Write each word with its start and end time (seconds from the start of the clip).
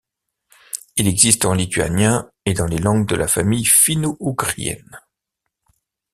Il 0.95 1.07
existe 1.07 1.45
en 1.45 1.53
lituanien 1.53 2.31
et 2.47 2.55
dans 2.55 2.65
les 2.65 2.79
langues 2.79 3.05
de 3.05 3.13
la 3.15 3.27
famille 3.27 3.65
finno-ougrienne. 3.65 4.99